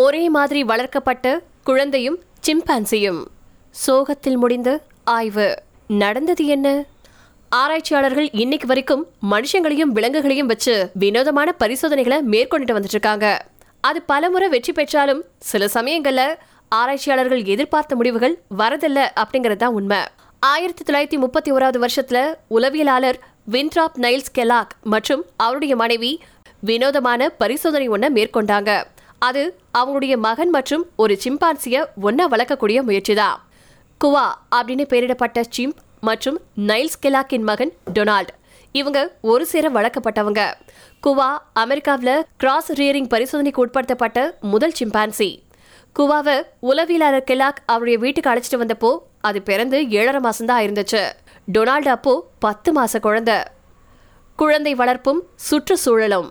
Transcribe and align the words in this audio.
ஒரே 0.00 0.28
மாதிரி 0.28 0.64
வளர்க்கப்பட்ட 0.64 1.40
குழந்தையும் 1.64 2.18
சிம்பான்சியும். 2.46 3.24
சோகத்தில் 3.70 4.36
முடிந்த 4.36 4.80
ஆய்வு. 5.04 5.62
நடந்தது 5.86 6.46
என்ன? 6.46 6.84
ஆராய்ச்சியாளர்கள் 7.48 8.30
இன்னைக்கு 8.30 8.66
வரைக்கும் 8.66 9.06
மனுஷங்களையும் 9.30 9.92
விலங்குகளையும் 9.96 10.46
வச்சு 10.46 10.90
வினோதமான 10.94 11.52
பரிசோதனைகளை 11.52 12.18
மேற்கொண்டுட்டு 12.30 12.76
வந்துட்டு 12.76 12.94
இருக்காங்க 12.96 13.46
அது 13.80 14.02
பலமுறை 14.02 14.48
வெற்றி 14.48 14.72
பெற்றாலும் 14.72 15.24
சில 15.38 15.66
சமயங்கள்ல 15.66 16.34
ஆராய்ச்சியாளர்கள் 16.68 17.44
எதிர்பார்த்த 17.44 17.94
முடிவுகள் 17.94 18.42
வரதில்லை 18.58 19.08
அப்படிங்கிறது 19.14 19.56
தான் 19.56 19.72
உண்மை. 19.72 19.98
ஆயிரத்தி 20.40 20.82
தொள்ளாயிரத்தி 20.82 21.18
முப்பத்தி 21.18 21.52
ஓராவது 21.52 21.86
வருஷத்துல 21.86 22.34
உளவியலாளர் 22.50 23.18
வின்ட்ராப் 23.50 23.96
நைல்ஸ் 23.96 24.32
கெலாக் 24.38 24.74
மற்றும் 24.82 25.24
அவருடைய 25.36 25.76
மனைவி 25.76 26.22
வினோதமான 26.60 27.28
பரிசோதனை 27.28 27.88
ஒன்றை 27.88 28.10
மேற்கொண்டாங்க. 28.12 28.82
அது 29.18 29.42
அவங்களுடைய 29.78 30.16
மகன் 30.16 30.50
மற்றும் 30.50 30.86
ஒரு 30.96 31.18
சிம்பான்சிய 31.24 31.84
ஒன்னா 32.02 32.24
வளர்க்கக்கூடிய 32.30 32.82
முயற்சி 32.82 33.14
தான் 33.14 33.46
குவா 34.04 34.26
அப்படின்னு 34.56 34.84
பெயரிடப்பட்ட 34.92 35.42
சிம்ப் 35.56 35.80
மற்றும் 36.00 36.40
நைல்ஸ் 36.56 36.98
கெலாக்கின் 37.02 37.42
மகன் 37.42 37.72
டொனால்ட். 37.94 38.32
இவங்க 38.72 39.16
ஒரு 39.20 39.46
சேர 39.46 39.68
வளர்க்கப்பட்டவங்க. 39.68 40.52
குவா 41.06 41.38
அமெரிக்காவில் 41.52 42.24
கிராஸ் 42.36 42.72
ரியரிங் 42.72 43.10
பரிசோதனைக்கு 43.14 43.66
உட்படுத்தப்பட்ட 43.66 44.30
முதல் 44.40 44.74
சிம்பான்சி. 44.80 45.30
குவாவை 45.98 46.42
உளவியலாளர் 46.62 47.28
கெலாக் 47.30 47.60
அவருடைய 47.66 47.98
வீட்டுக்கு 47.98 48.30
அழைச்சிட்டு 48.30 48.60
வந்தப்போ 48.62 48.98
அது 49.20 49.42
பிறந்து 49.42 49.90
ஏழரை 49.90 50.20
மாசம்தான் 50.20 50.64
இருந்துச்சு. 50.66 51.12
டொனால்டு 51.52 51.88
அப்போ 51.88 52.26
பத்து 52.38 52.72
மாச 52.72 53.00
குழந்தை. 53.00 53.38
குழந்தை 54.36 54.74
வளர்ப்பும் 54.74 55.22
சுற்றுச்சூழலும். 55.50 56.30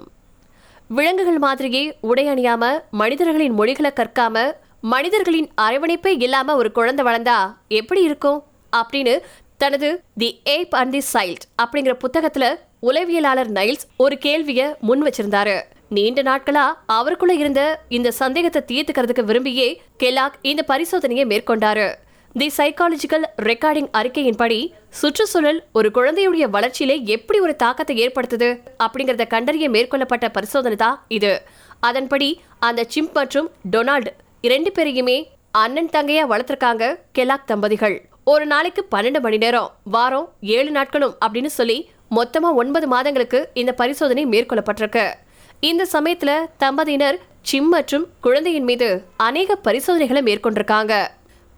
விலங்குகள் 0.88 1.38
மாதிரியே 1.38 1.98
உடை 2.02 2.26
அணியாம 2.26 2.80
மனிதர்களின் 2.92 3.54
மொழிகளை 3.54 3.92
கற்காம 3.96 4.52
மனிதர்களின் 4.82 5.50
அரவணைப்பே 5.62 6.22
இல்லாம 6.22 6.56
ஒரு 6.56 6.72
குழந்தை 6.72 7.06
வளர்ந்தா 7.06 7.56
எப்படி 7.68 8.04
இருக்கும்? 8.04 8.44
அப்படின்னு 8.76 9.20
தனது 9.58 10.02
the 10.18 10.42
ape 10.44 10.76
and 10.76 10.92
the 10.92 11.02
child 11.14 11.46
அப்படிங்கிற 11.64 11.98
புத்தகத்துல 12.08 12.56
உளவியலாளர் 12.82 13.52
நைல்ஸ் 13.52 13.86
ஒரு 13.98 14.18
கேள்விய 14.22 14.80
முன் 14.80 15.04
வச்சிருந்தாரு. 15.04 15.62
நீண்ட 15.90 16.22
நாட்களா 16.22 16.74
அவருக்குள்ள 16.86 17.34
இருந்த 17.34 17.80
இந்த 17.90 18.12
சந்தேகத்தை 18.12 18.62
தீர்த்துக்கிறதுக்கு 18.72 19.26
விரும்பியே 19.26 19.78
கெலாக் 20.04 20.34
இந்த 20.42 20.64
பரிசோதனையை 20.68 21.26
மேற்கொண்டாரு. 21.26 21.94
தி 22.40 22.48
சைக்காலஜிக்கல் 22.58 23.24
ரெக்கார்டிங் 23.48 23.88
அறிக்கையின்படி 24.00 24.58
சுற்றுச்சூழல் 25.00 25.64
ஒரு 25.78 25.90
குழந்தையுடைய 25.94 26.46
வளர்ச்சியிலே 26.56 27.04
எப்படி 27.16 27.40
ஒரு 27.40 27.56
தாக்கத்தை 27.56 27.94
ஏற்படுத்துது 28.04 28.50
அப்படிங்கறத 28.84 29.28
கண்டறிய 29.28 29.70
மேற்கொள்ளப்பட்ட 29.70 30.30
பரிசோதனை 30.30 30.78
தான் 30.78 31.04
இது. 31.08 31.42
அதன்படி 31.80 32.42
அந்த 32.60 32.86
சிம்ப் 32.96 33.14
மற்றும் 33.14 33.52
டொனால்டு 33.72 34.12
இரண்டு 34.42 34.72
பேரையுமே 34.76 35.18
அண்ணன் 35.52 35.94
தங்கையா 35.96 36.26
வளர்த்திருக்காங்க 36.34 37.00
கெலாக் 37.20 37.50
தம்பதிகள். 37.52 37.98
ஒரு 38.24 38.46
நாளைக்கு 38.46 38.88
பன்னெண்டு 38.96 39.22
மணி 39.22 39.38
நேரம் 39.38 39.72
வாரம் 39.84 40.28
ஏழு 40.42 40.72
நாட்களும் 40.72 41.18
அப்படின்னு 41.26 41.54
சொல்லி 41.60 41.90
மொத்தமா 42.20 42.52
ஒன்பது 42.62 42.88
மாதங்களுக்கு 42.88 43.50
இந்த 43.54 43.74
பரிசோதனை 43.74 44.26
மேற்கொள்ளப்பட்டிருக்கு. 44.26 45.14
இந்த 45.60 45.88
சமயத்துல 45.94 46.32
தம்பதியினர் 46.58 47.20
சிம் 47.42 47.70
மற்றும் 47.70 48.08
குழந்தையின் 48.22 48.64
மீது 48.64 48.88
அநேக 49.18 49.56
பரிசோதனைகளை 49.56 50.22
மேற்கொண்டிருக்காங்க. 50.30 50.94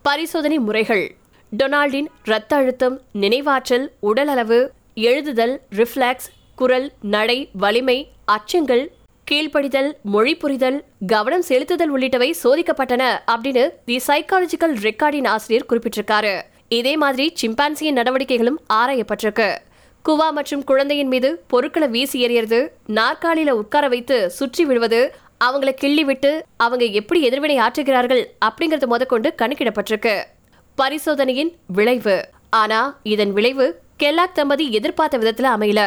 பரிசோதனை 0.01 0.59
முறைகள். 0.59 1.15
டொனால்டின் 1.57 2.07
இரத்த 2.23 2.55
அழுத்தம் 2.55 3.01
நினைவாற்றல் 3.13 3.87
உடல் 3.99 4.27
அளவு 4.27 4.73
எழுதுதல் 4.95 5.55
ரிஃப்ளாக்ஸ் 5.75 6.29
குரல் 6.55 6.91
நடை 7.01 7.49
வலிமை 7.53 8.11
அச்சங்கள் 8.25 8.83
கீழ்ப்படிதல் 9.31 9.89
மொழி 10.03 10.35
புரிதல் 10.35 10.85
கவனம் 11.07 11.43
செலுத்துதல் 11.47 11.91
உள்ளிட்டவை 11.95 12.29
சோதிக்கப்பட்டன 12.43 13.03
அப்படின்னு 13.31 13.69
தி 13.85 14.01
சைக்காலஜிக்கல் 14.07 14.75
ரெக்கார்டின் 14.87 15.27
ஆசிரியர் 15.27 15.67
குறிப்பிட்டிருக்காரு. 15.69 16.41
இதே 16.69 16.97
மாதிரி 16.97 17.33
சிம்பான்சியின் 17.41 17.99
நடவடிக்கைகளும் 17.99 18.59
ஆராயப்பட்டிருக்கு. 18.73 19.57
குவா 20.05 20.31
மற்றும் 20.31 20.63
குழந்தையின் 20.63 21.07
மீது 21.07 21.43
பொருட்களை 21.47 21.87
வீசி 21.87 22.25
எறியறது 22.25 22.67
நாற்காலியில 22.87 23.49
உட்கார 23.49 23.87
வைத்து 23.87 24.29
சுற்றி 24.29 24.65
விடுவது 24.65 25.15
அவங்கள 25.45 25.71
கிள்ளி 25.71 26.03
விட்டு 26.03 26.45
அவங்க 26.57 26.85
எப்படி 26.85 27.21
எதிர்வினை 27.21 27.57
ஆற்றுகிறார்கள் 27.57 28.25
அப்படிங்கறது 28.45 28.85
முதற்கொண்டு 28.85 29.33
கணக்கிடப்பட்டிருக்கு. 29.37 30.23
பரிசோதனையின் 30.75 31.51
விளைவு. 31.67 32.29
ஆனா 32.49 32.99
இதன் 33.03 33.33
விளைவு 33.33 33.81
கெல்லாக் 33.99 34.31
தம்பதி 34.33 34.71
எதிர்பார்த்த 34.71 35.17
விதத்துல 35.17 35.49
அமையல. 35.55 35.81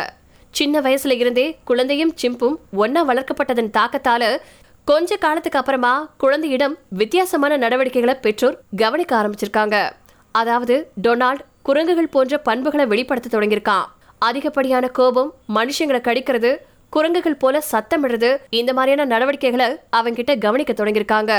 சின்ன 0.51 0.81
வயசுல 0.81 1.11
இருந்தே 1.11 1.59
குழந்தையும் 1.65 2.15
சிம்பும் 2.23 2.57
ஒன்னா 2.77 3.03
வளர்க்கப்பட்டதன் 3.09 3.75
தாக்கத்தால 3.79 4.39
கொஞ்ச 4.85 5.17
காலத்துக்கு 5.17 5.59
அப்புறமா 5.59 6.15
குழந்தையிடம் 6.19 6.77
வித்தியாசமான 6.89 7.57
நடவடிக்கைகளை 7.57 8.21
பெற்றோர் 8.21 8.61
கவனிக்க 8.77 9.13
ஆரம்பிச்சிருக்காங்க. 9.23 9.91
அதாவது 10.33 10.91
டொனால்ட் 11.03 11.45
குரங்குகள் 11.63 12.09
போன்ற 12.09 12.39
பண்புகளை 12.39 12.87
வெளிப்படுத்த 12.87 13.39
தொடங்கியிருக்கான். 13.39 13.85
அதிகப்படியான 14.29 14.89
கோபம் 14.99 15.31
மனுஷங்களை 15.55 16.01
கடிக்கிறது 16.03 16.51
குரங்குகள் 16.91 17.41
போல 17.43 17.63
சத்தமிடுறது 17.73 18.31
இந்த 18.51 18.71
மாதிரியான 18.73 19.09
நடவடிக்கைகளை 19.13 19.69
அவங்கிட்ட 19.97 20.33
கவனிக்க 20.39 20.73
தொடங்கியிருக்காங்க. 20.73 21.33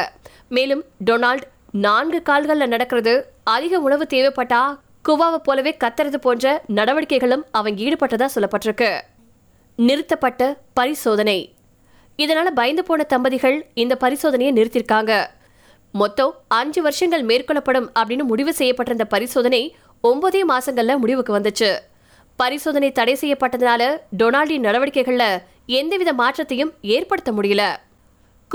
மேலும் 0.49 0.83
டொனால்ட் 1.05 1.45
நான்கு 1.85 2.19
கால்களில் 2.21 2.73
நடக்கிறது 2.73 3.13
அதிக 3.43 3.79
உணவு 3.79 4.05
தேவைப்பட்டா 4.09 4.61
குவாவை 5.09 5.39
போலவே 5.43 5.71
கத்துறது 5.83 6.19
போன்ற 6.25 6.53
நடவடிக்கைகளும் 6.79 7.43
அவன் 7.51 7.75
ஈடுபட்டதா 7.85 8.27
சொல்லப்பட்டிருக்கு. 8.35 8.89
நிறுத்தப்பட்ட 9.75 10.41
பரிசோதனை. 10.73 11.37
இதனால 12.17 12.49
பயந்து 12.59 12.83
போன 12.83 13.03
தம்பதிகள் 13.03 13.57
இந்த 13.83 13.93
பரிசோதனையை 13.99 14.51
நிறுத்திருக்காங்க 14.59 15.13
மொத்தம் 16.01 16.33
அஞ்சு 16.47 16.81
வருஷங்கள் 16.81 17.25
மேற்கொள்ளப்படும் 17.31 17.87
அப்படின்னு 17.99 18.25
முடிவு 18.31 18.51
செய்யப்பட்டிருந்த 18.53 19.05
பரிசோதனை 19.05 19.63
ஒன்பதே 20.07 20.41
மாசங்கள்ல 20.51 20.93
முடிவுக்கு 20.97 21.33
வந்துச்சு. 21.39 21.71
பரிசோதனை 22.35 22.91
தடை 22.91 23.17
செய்யப்பட்டதனால 23.21 23.97
டொனால்டின் 24.17 24.65
நடவடிக்கைகளில் 24.67 25.41
எந்தவித 25.65 26.13
மாற்றத்தையும் 26.13 26.73
ஏற்படுத்த 26.81 27.31
முடியல. 27.31 27.63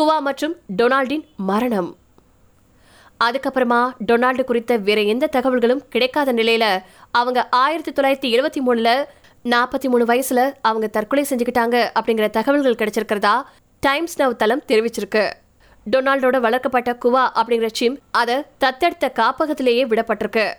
குவா 0.00 0.20
மற்றும் 0.20 0.56
டொனால்டின் 0.76 1.24
மரணம். 1.36 1.96
அதுக்கப்புறமா 3.24 3.92
டொனால்டு 4.06 4.44
குறித்த 4.44 4.76
வேற 4.76 5.00
எந்த 5.00 5.28
தகவல்களும் 5.32 5.82
கிடைக்காத 5.88 6.32
நிலையில 6.32 6.82
அவங்க 7.10 7.48
ஆயிரத்தி 7.48 7.92
தொள்ளாயிரத்தி 7.92 8.32
எழுபத்தி 8.34 8.60
மூணுல 8.66 9.04
நாற்பத்தி 9.44 9.88
மூணு 9.88 10.04
வயசுல 10.04 10.52
அவங்க 10.62 10.86
தற்கொலை 10.86 11.24
செஞ்சுக்கிட்டாங்க 11.30 11.90
அப்படிங்கிற 12.00 12.30
தகவல்கள் 12.30 12.80
கிடைச்சிருக்கிறதா 12.80 13.42
டைம்ஸ் 13.80 14.22
நவ் 14.22 14.36
தளம் 14.36 14.62
தெரிவிச்சிருக்கு. 14.68 15.32
டொனால்டோட 15.90 16.40
வளர்க்கப்பட்ட 16.40 16.98
குவா 17.04 17.28
அப்படிங்கிற 17.34 17.68
சிம் 17.72 17.98
அதை 18.10 18.36
தத்தெடுத்த 18.60 19.12
காப்பகத்திலேயே 19.12 19.84
விடப்பட்டிருக்கு. 19.86 20.52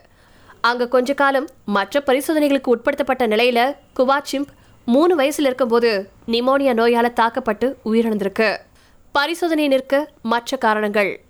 அங்க 0.62 0.88
கொஞ்ச 0.88 1.14
காலம் 1.14 1.48
மற்ற 1.66 2.04
பரிசோதனைகளுக்கு 2.06 2.74
உட்படுத்தப்பட்ட 2.76 3.28
நிலையில 3.34 3.76
குவாச்சிம்ப் 4.00 4.48
மூணு 4.86 5.16
வயசுல 5.18 5.48
இருக்கும்போது 5.50 6.10
நிமோனியா 6.28 6.74
நோயால 6.80 7.14
தாக்கப்பட்டு 7.14 7.78
உயிரிழந்திருக்கு. 7.86 8.58
பரிசோதனை 9.12 9.68
நிற்க 9.68 10.12
மற்ற 10.22 10.58
காரணங்கள். 10.58 11.22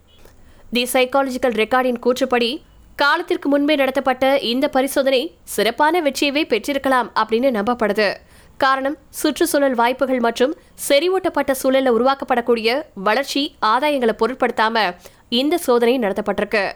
தி 0.71 0.87
சைக்காலஜிக்கல் 0.93 1.57
ரெக்கார்டின் 1.61 1.99
கூற்றுப்படி 2.05 2.61
காலத்திற்கு 2.95 3.49
முன்பே 3.49 3.75
நடத்தப்பட்ட 3.75 4.37
இந்த 4.37 4.67
பரிசோதனை 4.67 5.35
சிறப்பான 5.43 6.01
வெற்றியவே 6.01 6.43
பெற்றிருக்கலாம் 6.45 7.11
அப்படின்னு 7.15 7.49
நம்பப்படுது. 7.57 8.13
காரணம் 8.57 8.97
சுற்றுச்சூழல் 9.09 9.75
வாய்ப்புகள் 9.75 10.19
மற்றும் 10.19 10.55
செறிவூட்டப்பட்ட 10.89 11.51
சூழலில் 11.51 11.93
உருவாக்கப்படக்கூடிய 11.93 12.83
வளர்ச்சி 12.93 13.55
ஆதாயங்களை 13.61 14.11
பொருட்படுத்தாம 14.17 14.95
இந்த 15.29 15.57
சோதனை 15.57 15.99
நடத்தப்பட்டிருக்கு. 15.99 16.71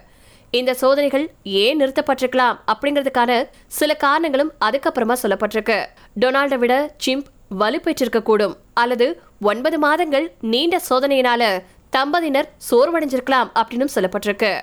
இந்த 0.57 0.73
சோதனைகள் 0.73 1.23
ஏன் 1.43 1.79
நிறுத்தப்பட்டிருக்கலாம் 1.79 2.57
அப்படிங்கிறதுக்கான 2.71 3.31
சில 3.77 3.91
காரணங்களும் 3.93 4.51
அதுக்கப்புறமா 4.65 5.15
சொல்லப்பட்டிருக்கு. 5.23 5.77
டொனால்டை 6.19 6.57
விட 6.57 6.95
சிம்ப் 7.05 7.29
வலுப்பெற்றிருக்க 7.59 8.21
கூடும் 8.23 8.55
அல்லது 8.73 9.21
ஒன்பது 9.41 9.79
மாதங்கள் 9.79 10.27
நீண்ட 10.41 10.81
சோதனையினால 10.89 11.63
தம்பதியினர் 11.89 12.51
சோர்வடைஞ்சிருக்கலாம் 12.69 13.49
அப்படின்னு 13.61 13.87
சொல்லப்பட்டிருக்கு. 13.95 14.53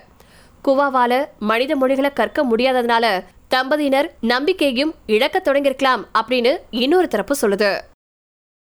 குவாவால 0.65 1.27
மனித 1.39 1.77
மொழிகளை 1.77 2.13
கற்க 2.13 2.47
முடியாததுனால 2.47 3.25
தம்பதியினர் 3.49 4.11
நம்பிக்கையும் 4.21 4.95
இழக்க 5.07 5.43
தொடங்கியிருக்கலாம் 5.45 6.03
அப்படின்னு 6.21 6.57
இன்னொரு 6.71 7.09
தரப்பு 7.09 7.37
சொல்லுது. 7.43 7.73